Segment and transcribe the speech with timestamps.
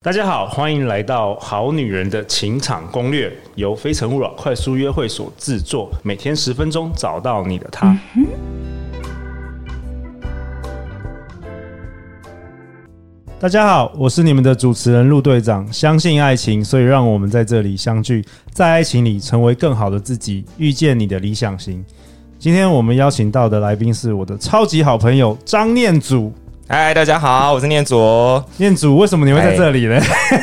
[0.00, 7.98] 大家好，欢迎来到《好女人的情场攻略》，由非诚勿扰快速约会所制作，每天十分钟，找到你的他。
[13.40, 15.66] 大家好，我是你们的主持人陆队长。
[15.72, 21.84] 相信爱情，所以让我们在这里相聚，在爱情里成为更好的自己，遇见你的理想型。
[22.38, 26.32] 今天我们邀请到的来宾是我的超级好朋友张念祖。
[26.70, 27.98] 嗨，大家好，我是念祖。
[28.58, 29.98] 念祖，为什么你会在这里呢？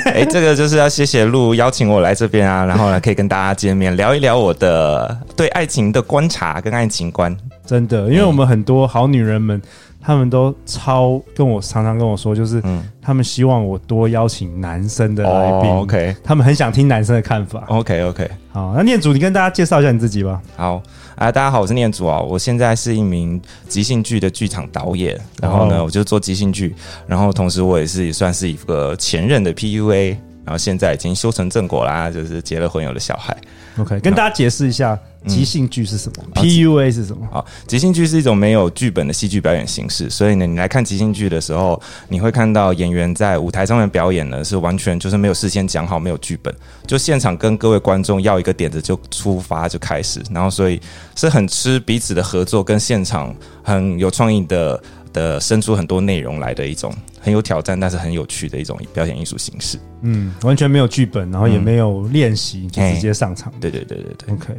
[0.05, 7.37] 哎， 这个就是要谢谢路邀请我来这边啊，然后呢，可以跟大家见面，聊一聊我的对爱情的观察跟爱情观。
[7.63, 9.61] 真的，因为我们很多好女人们，
[10.01, 15.69] 她们都超跟我常常跟我说，就是嗯，她们希望我多邀请男生的来宾。
[15.69, 17.63] 哦，OK，她们很想听男生的看法。
[17.67, 20.41] OK，OK，好，那念祖，你跟大家介绍一下你自己吧。
[20.55, 20.81] 好。
[21.17, 26.73] 啊，大家好，我是念祖啊，我现在是一名即兴剧的剧场导演，然后呢，我就做即兴剧，
[27.05, 33.35] 然后同时我也是也算是一个前任的 PUA，然后现在已经修成正果啦，就是结了婚有了小孩。
[33.77, 34.97] OK，跟大家解释一下。
[35.27, 37.27] 即兴剧是什么、嗯、？PUA 是什么？
[37.31, 40.07] 好，即兴剧是一种没有剧本的戏剧表演形式。
[40.07, 46.53] 所以呢，你来看即兴剧的时候，你会看到演员在舞台上面表演呢，是完全就是没有事先讲好，没有剧本，
[46.85, 50.21] 就现场跟各位观众要一个点子就出发就开始。
[50.29, 50.79] 然后，所以
[51.15, 54.79] 是很吃彼此的合作，跟现场很有创意的
[55.15, 59.79] 的生出很多内容来的一种很有挑战，但是很有趣的一种表演艺术形式。
[60.01, 63.51] 嗯，完全没有剧本，然后也没有练习，就直接上场。
[63.61, 64.33] 对对对对对。
[64.35, 64.53] OK。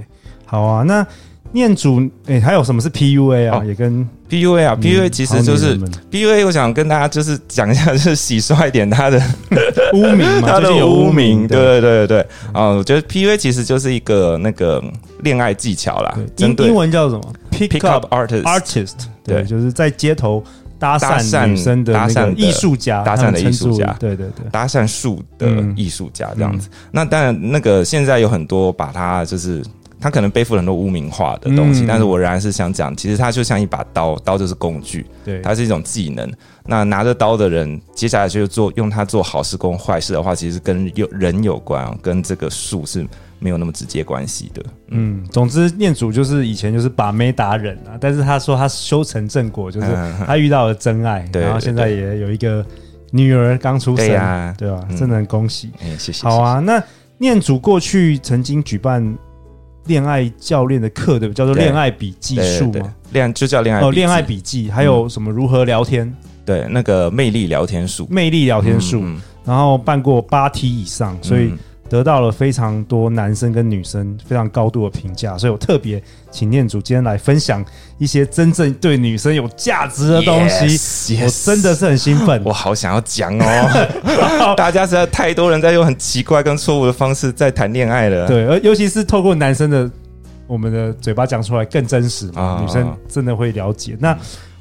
[0.46, 1.06] 好啊，那
[1.52, 3.58] 念祖，哎、欸，还有什么是 PUA 啊？
[3.58, 5.78] 哦、也跟 PUA 啊，PUA 其实就是
[6.10, 6.44] PUA。
[6.44, 9.20] 我想跟大家就是讲一下，就是洗刷一点他的
[9.94, 11.46] 污名嘛， 他的污名。
[11.46, 12.26] 对对对对对。
[12.52, 14.82] 啊，我觉得 PUA 其实就是一个那个
[15.20, 16.18] 恋爱技巧啦。
[16.38, 18.42] 英英文叫什么？Pick up artist。
[18.42, 18.94] artist。
[19.24, 20.42] 对，就是在街头
[20.78, 23.96] 搭讪女生的那个艺术家，搭讪的艺术家。
[23.98, 26.68] 对对对，搭讪术的艺术家这样子。
[26.90, 29.62] 那当然，那个现在有很多把它就是。
[30.06, 36.32] 他可能背负了很多污名化的东西，嗯、但是我仍然是想讲，其实它就像一把刀，刀就是工具，对，它是一种技能。
[36.64, 43.04] 那拿着刀的人，接下来就做用它做好事跟坏事的话，其实跟有人有关，跟这个术是
[43.40, 44.62] 没有那么直接关系的。
[44.90, 49.88] 嗯，总之念祖就是以前就是把妹达人啊，但是他说他修成正果，就是
[50.24, 52.64] 他遇到了真爱，嗯、然后现在也有一个
[53.10, 54.86] 女儿刚出生，对呀，对吧？
[54.96, 56.22] 真的很恭喜，嗯、谢谢。
[56.22, 56.80] 好啊，那
[57.18, 59.18] 念祖过去曾经举办。
[59.86, 61.34] 恋爱教练的课对不对？
[61.34, 62.94] 叫做恋爱笔记术吗？
[63.12, 66.12] 恋就叫恋爱哦，恋爱笔记，还有什么如何聊天？
[66.44, 71.52] 对，那个魅力聊天术，魅力聊天术，嗯、然后办过八梯以上，所以。
[71.88, 77.64] 得到了非常多男生跟女生非常高度的评价，所以我特别请念主今天来分享
[77.98, 80.76] 一些真正对女生有价值的东西。
[80.76, 84.54] Yes, yes 我真的是很兴奋，我好想要讲哦！
[84.56, 89.90] 大家实在太多人在用很奇怪跟错误的方式在谈恋爱了，对，而尤其是透过男生的
[90.46, 94.16] 我们的嘴巴讲出来更真实嘛，哦、女生真的会了解那。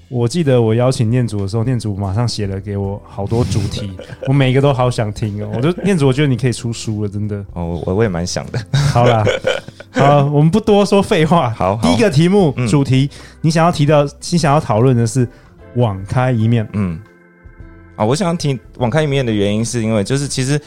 [0.08, 3.92] 我记得我邀请念祖的时候，念祖马上写了给我好多主题，
[4.28, 5.52] 我每一个都好想听哦。
[5.56, 7.44] 我就念祖，我觉得你可以出书了，真的。
[7.54, 8.64] 哦，我我也蛮想的。
[8.94, 9.24] 好啦，
[9.92, 11.50] 好，我们不多说废话。
[11.50, 13.10] 好，第一个题目主题，
[13.42, 15.28] 你想要提到，你想要讨论的是
[15.76, 16.68] 网开一面。
[16.74, 17.00] 嗯，
[17.96, 20.62] 啊，我想要提网开一面的原因，是因为就是其实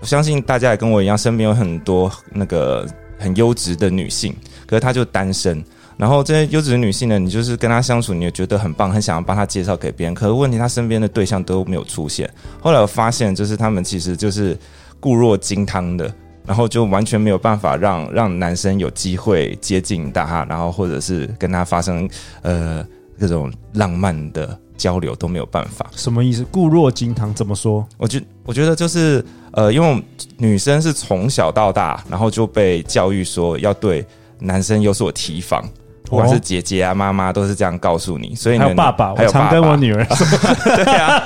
[0.00, 2.84] 我相信大家也跟我一样，身边有很多那个
[3.20, 4.34] 很优质的女性，
[4.66, 5.64] 可是她就单身。
[6.00, 10.14] 然后这些优质的女性呢，你就是跟她相处，你也觉得很棒，很想要帮她介绍给别人。
[10.14, 12.28] 可是问题，她身边的对象都没有出现。
[12.58, 14.56] 后来我发现，就是他们其实就是
[14.98, 16.10] 固若金汤的，
[16.46, 22.08] 然后就完全没有办法让让男生有机会接近她，然后或者是跟她发生
[22.40, 22.82] 呃
[23.18, 25.86] 各种浪漫的交流都没有办法。
[25.94, 26.42] 什么意思？
[26.44, 27.86] 固若金汤怎么说？
[27.98, 30.02] 我觉我觉得就是呃，因为
[30.38, 34.02] 女生是从小到大，然后就被教育说要对
[34.38, 35.62] 男生有所提防。
[36.10, 38.34] 不管是姐姐啊、妈妈，都是这样告诉你。
[38.34, 40.26] 所以呢，还有爸爸，还有爸爸，我常跟我女儿说，
[40.76, 41.22] 对啊。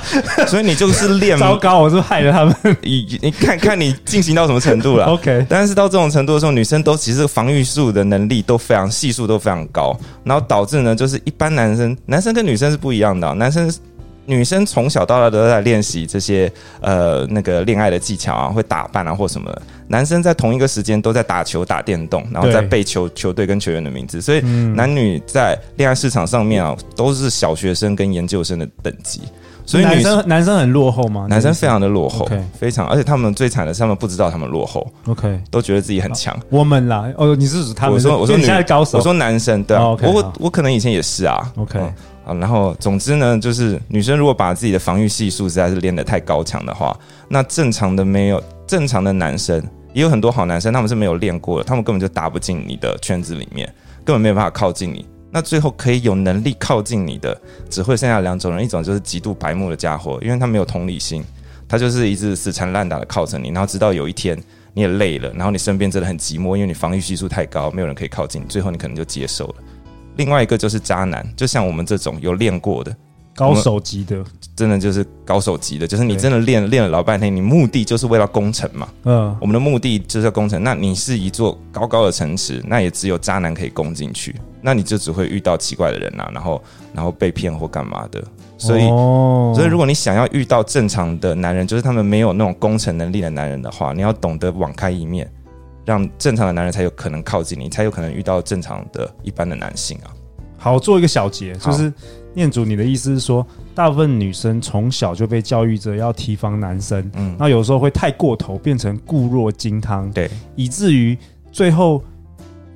[0.46, 2.54] 所以你就是练 糟糕，我是害了他们。
[2.82, 5.06] 你你看看你进行到什么程度了？
[5.16, 5.46] OK。
[5.48, 13.72] 但是到这种程度的时候，女生都其实防御术的能力都非常系数都非常高，然后导致呢，就是一般男生，男生跟女生是不一样的，男生。
[14.26, 16.50] 女生从小到大都在练习这些
[16.80, 19.62] 呃那个恋爱的技巧啊，会打扮啊或什么的。
[19.88, 24.20] 男生在同一个时间都在打球、打电动，然后在背球球队跟球员的名字。
[24.20, 29.20] 所以男女在恋爱市场上面啊，都是小学生跟研究生的等级。
[29.66, 31.26] 所以女男生男生很落后吗？
[31.28, 32.28] 男生非常的落后
[32.58, 36.38] 非常，而且他们最惨的是他们不知道他们落后，OK，都觉得自己很强。
[36.50, 37.94] 我们啦，哦，你是指他们？
[37.94, 41.94] 我说我说你现在高手，我说男生对啊，我好我可能以前也是啊 OK 嗯
[42.26, 46.94] 啊，然后总之呢，就是女生如果把自己的防御系数实在是练得太高强的话，
[47.28, 49.62] 那正常的没有正常的男生
[49.92, 53.72] 也有很多好男生，他们是没有练过的，他们根本就打不进你的圈子里面，
[54.04, 55.06] 根本没有办法靠近你。
[55.30, 57.36] 那最后可以有能力靠近你的，
[57.68, 61.24] 只会剩下两种人，一种就是极度白目的家伙，因为他没有同理心，
[61.68, 64.36] 他就是一直死缠烂打的靠着你，然后直到有一天
[64.72, 69.54] 你也累了，然后你身边真的很寂寞，因为你防御系数太高，没有人可以靠近你，最后你可能就接受了。
[70.16, 72.96] 另外一个就是渣男，就像我们这种有练过的。
[73.34, 78.88] 高手级的，真的就是高手级的，就是你真的练练了老半天，你目的就是为了攻城嘛。
[79.04, 80.62] 嗯，我们的目的就是要攻城。
[80.62, 86.62] 那你是一座高高的城池，那也只有渣男可以攻进去，那你就只会遇到奇怪的人啊，然后
[86.94, 88.22] 然后被骗或干嘛的。
[88.56, 95.28] 所以，哦、所以如果你想要遇到正常的男人，就是他们没有那种攻城能力的男人的话，你要懂得网开一面，
[95.84, 100.08] 让正常的男人才有可能靠近你，才有可能遇到正常的一般的男性啊。
[100.56, 101.92] 好，做一个小结，就是
[102.34, 111.16] 念祖，你的意思是说，大部分女生从小就被教育着要提防男生，嗯，那有时候会太过头，变成固若金汤，对，以至于
[111.52, 112.02] 最后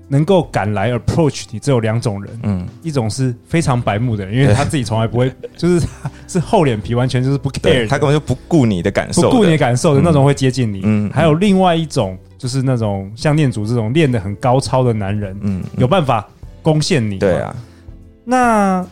[0.09, 16.27] 能够赶来 approach 你，只有两种人，嗯，一种是非常白目的人，因为他自己从来不会，就是他是厚脸皮，完全就是不 care，他根本就不顾你的感受，不顾你的感受的那种会接近你，嗯，还有另外一种就是那种像念祖这种练得很高超的男人，嗯，有办法
[16.63, 17.55] 攻陷你，对啊。
[18.25, 18.87] 那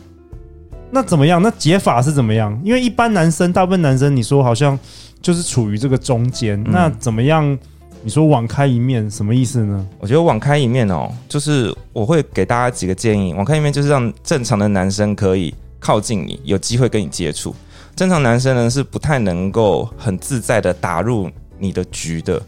[0.89, 1.41] 那怎么样？
[1.41, 2.59] 那解法是怎么样？
[2.63, 4.77] 因为一般男生，大部分男生，你说好像
[5.21, 6.59] 就是处于这个中间。
[6.63, 7.57] 嗯、那怎么样？
[8.03, 9.85] 你说网开一面，什么意思呢？
[9.99, 13.33] 我觉得网开一面哦，就是我会给大家几个建议。
[13.33, 17.53] 网开一面就是让正常的男生可以靠近你，有机会跟你接触。
[17.95, 21.29] 正常男生呢是不太能够很自在的打入
[21.59, 22.41] 你的局的。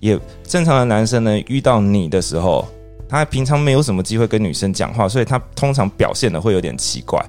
[0.00, 2.66] 也正常的男生呢遇到你的时候。
[3.06, 7.24] 他平常没有什么机会跟女生讲话，所以他通常表现的会有点奇怪，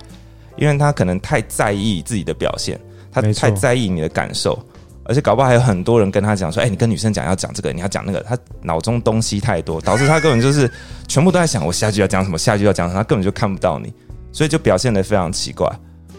[0.58, 2.80] 因为他可能太在意自己的表现，
[3.12, 4.58] 他太在意你的感受，
[5.04, 10.70] 而且搞不好还有很多人跟他讲说：“哎，你跟女生讲要讲这个，你要讲那个。”他脑中东西太多，导致他根本就是
[11.08, 13.94] 全部都在想我下句要讲什么，下句要讲什么，他根本就看不到你，
[14.32, 15.70] 所以就表现得非常奇怪。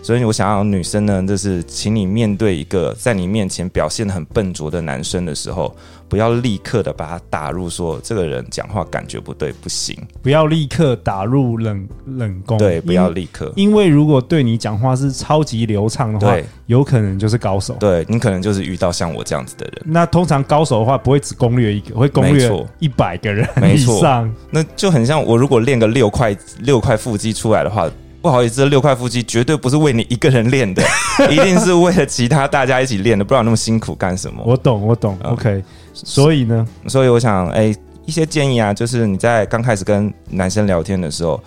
[0.07, 5.75] 所以我想要女生呢，就是请你面对一个在你面前表现得很笨拙的男生的时候，
[6.09, 9.99] 不要立刻的把他打入说这个人讲话感觉不对，不行。
[10.23, 17.75] 不要立刻打入冷冷宫，对，不要立刻，因为如果对你讲话是超级流畅的话，有可能就是高手。
[17.81, 19.83] 对，你可能就是遇到像我这样子的人。
[19.87, 22.49] 那通常高手的话不会只攻略一个，会攻略
[22.79, 23.45] 一百个人
[23.75, 24.25] 以上。
[24.25, 27.91] 没错，那就很像我如果练个六块六块腹肌出来的话。
[28.27, 30.83] 不好意思，这六块腹肌绝对不是为你一个人练的，
[31.31, 34.43] 一定是为了其他大家一起练的，不然那么辛苦干什么？
[34.45, 35.17] 我懂，我懂。
[35.23, 35.63] 嗯、OK，
[35.95, 41.41] 所以呢，所以我想，哎、欸，一些建议啊，就是你在刚开始跟男生聊天的时候。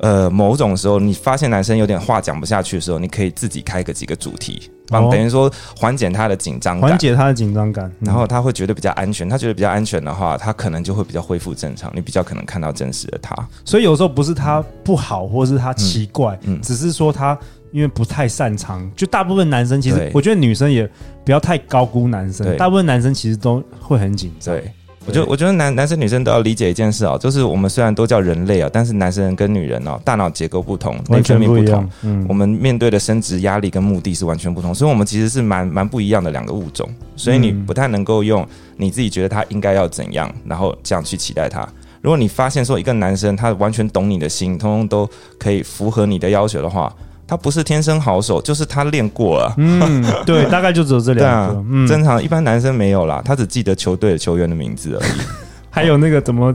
[0.00, 9.28] 呃，某种时候你发现男生有点话讲不下去的时候，你可以自己开个几个主题，帮等于说缓解他的紧张感，缓解他的紧张感，然后他会觉得比较安全。
[9.28, 13.36] 他觉得比较安全的话，他可能就会比较恢复正常，你比较可能看到真实的他。
[13.64, 17.38] 所以有时候不是他不好，或是他奇怪，嗯，只是说他
[17.70, 18.90] 因为不太擅长。
[18.96, 20.88] 就大部分男生其实，我觉得女生也
[21.26, 24.54] 不要太高估男生，大部分男生其实都会很紧张。
[24.54, 24.72] 对。
[25.06, 41.66] 我觉得，我觉得男男生女生都要理解一件事啊，就是我们虽然都叫人类啊，但是男生跟女人哦，大脑结构不同，内分泌不同，嗯，我们面对的生殖压力跟目的是完全不同，所以我们其实是蛮蛮不一样的两个物种，所以你不太能够用你自己觉得他应该要怎样，然后这样去期待他。
[42.02, 46.94] 如果你发现说一个男生他完全懂你的心，通通都可以符合你的要求的话。
[47.30, 49.54] 他不是天生好手，就是他练过了。
[49.56, 51.62] 嗯，对，大概就只有这两个。
[51.70, 55.20] 嗯，正常一般男生没有啦，他只记得球队的球员的名字而已。
[55.70, 56.52] 还有那个怎么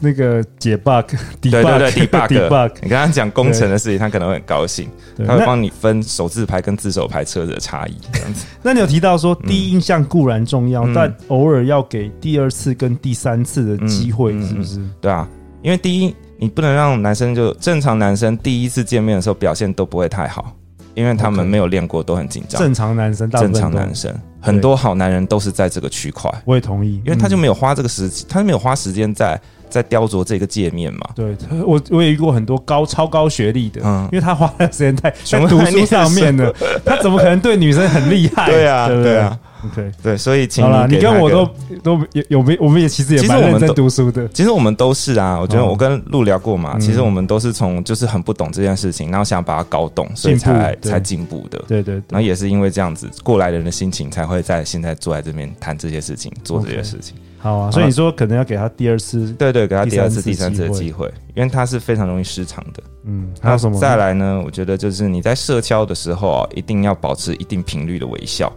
[0.00, 4.86] 那个解 bug，对对对，debug，你跟他讲工程的事情，他可能会很高兴，
[5.26, 7.96] 他会帮你分手字牌跟自手牌车子的差异。
[8.12, 8.44] 这样子。
[8.62, 14.78] 那 你有提到说第一印象固然重要，但偶尔要给第二次跟第三次的机会，是不是？
[15.00, 15.26] 对啊，
[15.62, 16.14] 因为第一。
[16.40, 20.54] 你不能让男生就正常男生第一次见面的时候表现都不会太好，
[20.94, 22.60] 因为他们没有练过，都很紧张。
[22.62, 26.32] 正常男生，正常男生，很多好男人都是在这个区块。
[26.44, 29.36] 我也同意，因为他就没有花这个时，他就没有花时间在
[29.68, 31.00] 在雕琢这个界面嘛。
[31.14, 36.52] 对，我我也遇过很多高超高学历的，嗯，因为他花的时间太在读书上面了，
[36.84, 38.46] 他怎么可能对女生很厉害？
[38.50, 39.38] 对啊，对啊。
[39.66, 41.44] OK，对，所以请好了，你跟我都
[41.82, 42.56] 都有有没？
[42.60, 44.28] 我们也其实也蛮认真读书的。
[44.28, 46.78] 其实我们都是啊，我觉得我跟陆聊过嘛。
[46.78, 51.60] 其实我们都是从就是很不懂这件事情，然后想把它搞懂，所以才才进步的。
[51.66, 51.94] 对对。
[52.08, 57.16] 然后也是因为这样子，过来人的心情才会在现在坐在这边谈这些事情，做这些事情。
[57.38, 62.82] 好啊，所以你说可能要给他第二次，对对，给他第二次、第三次的机会，因为他是非常容易失常的。
[63.04, 63.78] 嗯，还有什么？
[63.78, 64.42] 再来呢？
[64.44, 68.52] 我觉得就是你在社交的时候啊，一定要保持一定频率的微笑。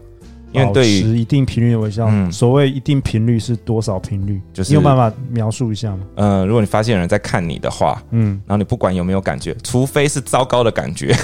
[0.54, 4.42] 因为对于一定频率的微笑，嗯、所谓一定频率是多少频率？
[4.52, 6.00] 就是你有办法描述一下吗？
[6.16, 11.16] 嗯、呃，如果你发现有人在看你的话，嗯，然后你不管有没有感觉，除非是糟糕的感觉，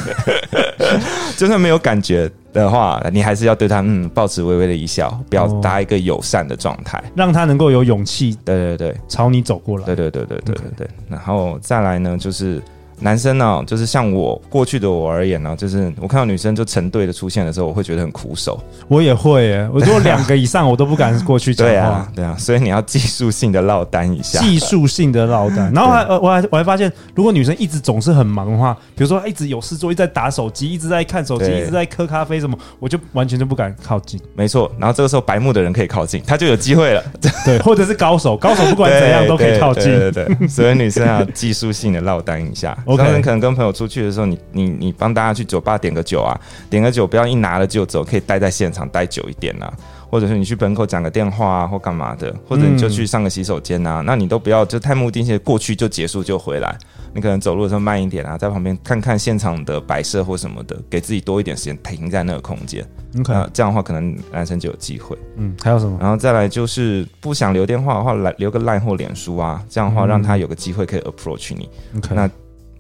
[1.36, 10.88] 就算没有感觉的话，你还是要对他嗯保持微微的一笑，表达一个友善的状态，让他能够有勇气，对对对，朝你走过来，对对对对对对对。
[11.10, 12.62] 然后再来呢，就是。
[13.00, 18.60] 男生呢、啊，就是像我过去的我而言呢、啊，就是我看到女生就成对的出现的时候，我会觉得很苦手。
[18.88, 21.72] 我也会耶， 我如果两个以上，我都不敢过去讲话。
[21.72, 24.40] 对啊，对啊，所以你要技术性的落单一下。
[24.40, 34.20] 技术性的落单， 然后还我还我还发现，如果女生一直总是很忙的话，比如说一直有事做，一直在打手机，一直在看手机，一直在喝咖啡什么，我就完全就不敢靠近。
[34.36, 37.04] 没错，然后这个时候白目的人可以靠近，他就有机会了。
[37.46, 39.84] 对， 或者是高手，高手不管怎样都可以靠近。
[39.84, 42.78] 对对对，所以女生要技术性的落单一下。
[42.88, 43.68] OK，可能跟朋友。
[43.78, 46.34] 出去的时候，你你你帮大家去酒吧点个酒啊，
[46.68, 49.72] 点个酒，不要一拿了就走，可以待在现场待久一点啊，
[50.10, 56.76] 或者是你去门口讲个电话啊，或干嘛的，或者你就去上个洗手间啊，嗯、那你都不要就太目的性，过去就结束就回来，
[57.14, 62.84] 你可能走路的时候慢一点啊，在旁边看看现场的摆设或什么的，给自己多一点时间停在那个空间。
[63.14, 65.16] 那这样的话，可能男生就有机会。
[65.36, 65.98] 嗯，还有什么？
[66.02, 71.70] 然后再来就是不想留电话的话，来留个 line 或脸书啊，这样的话让他有个机会可以 approach 你。
[72.10, 72.28] 那。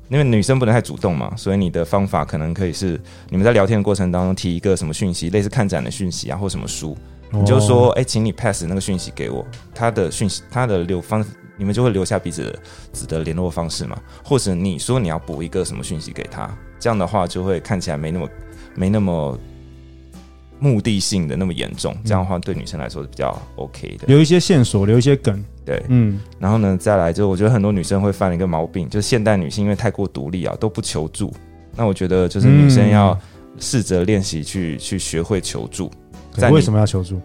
[0.09, 2.99] 因为女生不能太主动嘛，所以你的方法可能可以是
[3.29, 6.97] 你们在聊天的过程当中提一个什么讯息，类似看展的讯息啊，或什么书，
[7.31, 11.25] 你就说，哎、欸，请你 pass 那个讯息给我，他的讯息，他的留方，
[11.57, 12.59] 你们就会留下彼此的
[12.91, 16.49] 子的联络方式嘛，或者你说你要补一个什么讯息给他，
[16.79, 18.29] 这样的话就会看起来没那么
[18.75, 19.37] 没那么。
[20.59, 24.07] 目的性的那么严重，这样的话对女生来说是比较 OK 的。
[24.07, 26.19] 留一些线索，留一些梗，对，嗯。
[26.39, 31.33] 然后呢，再来就我觉得很多女生会犯一个毛病，就是现代女性因为太过独立啊，都不求助。
[31.75, 33.19] 那我觉得就是女生要
[33.59, 35.91] 试着练习去去学会求助。
[36.31, 37.19] 在为什么要求助？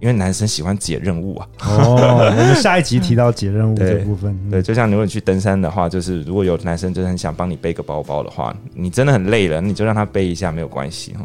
[0.00, 1.48] 因为男生喜欢解任务啊。
[1.62, 1.96] 哦，
[2.30, 4.38] 我们下一集提到解任务 这部分。
[4.48, 11.24] 对，就像如果你去登山的话，就是如果有男生真的很想帮你背个包包的话，你真的很累了，你就让他背一下没有关系哈。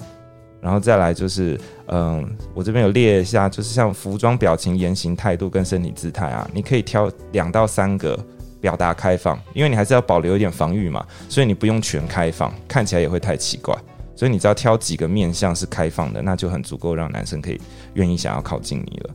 [0.63, 8.17] 然后再来就是，嗯，我这边有列一下，就是像服装、表情、言行、态度跟身体姿态啊，你可以挑两到三个
[8.62, 13.77] 表达开放，因为你还是要保留一点防御嘛，所以你不用全开放，看起来也会太奇怪。
[14.15, 17.60] 所以你只要挑几个面向是开放的，那就很足够让男生可以
[17.96, 19.10] 愿意想要靠近你了。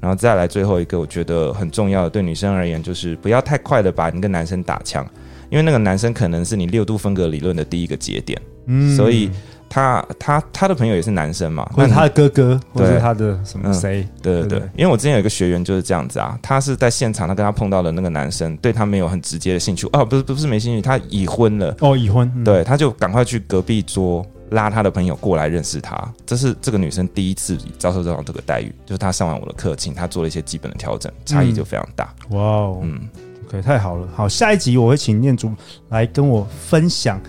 [0.00, 5.08] 然后再来最后一个，我觉得很重要的，对女生而言就是不要太快的把你跟男生打枪，
[5.48, 9.30] 因为那个男生可能是你六度分隔理论的第一个节点，嗯，所以。
[9.68, 14.06] 他他他的朋友也是男生嘛，或者他的哥哥，或者他的什么谁？
[14.22, 21.74] 对对对，因为我之前有一个学员就是这样子啊，他是在现场，他跟他碰到的那个男生对他没有很直接的兴趣哦，不是不是没兴趣，他已婚了。
[21.80, 32.14] 哦，已婚，对，他就赶快去隔壁桌拉他的朋友过来认识他，这是这个女生第一次遭受这种这个待遇，就是她上完我的课，请她做了一些基本的调整，差异就非常大。
[32.30, 33.00] 哇哦，嗯
[33.46, 35.52] ，OK，太好了，好，下一集我会请念珠
[35.90, 37.20] 来跟我分享。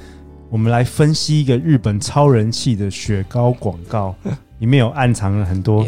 [0.50, 4.16] 我们来分析一个日本超人气的雪糕广告，
[4.60, 5.86] 里面有暗藏了很多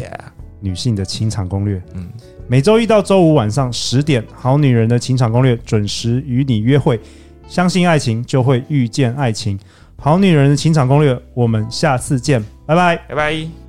[0.60, 1.82] 女性的情场攻略。
[1.94, 2.08] 嗯，
[2.46, 7.00] 每周一到周五晚上十点，《好女人的情场攻略》准时与你约会。
[7.48, 9.58] 相信爱情，就会遇见爱情。
[9.96, 13.61] 《好女人的情场攻略》，我们下次见，拜拜，拜拜。